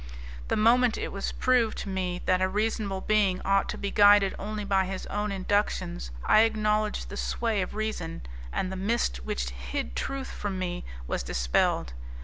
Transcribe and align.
The 0.47 0.55
moment 0.57 0.97
it 0.97 1.11
was 1.11 1.31
proved 1.31 1.77
to 1.77 1.89
me 1.89 2.23
that 2.25 2.41
a 2.41 2.47
reasonable 2.49 3.01
being 3.01 3.39
ought 3.45 3.69
to 3.69 3.77
be 3.77 3.91
guided 3.91 4.33
only 4.39 4.65
by 4.65 4.85
his 4.85 5.05
own 5.05 5.31
inductions 5.31 6.09
I 6.25 6.39
acknowledged 6.39 7.09
the 7.09 7.17
sway 7.17 7.61
of 7.61 7.75
reason, 7.75 8.23
and 8.51 8.71
the 8.71 8.75
mist 8.75 9.17
which 9.17 9.51
hid 9.51 9.95
truth 9.95 10.31
from 10.31 10.57
me 10.57 10.85
was 11.05 11.21
dispelled. 11.21 11.93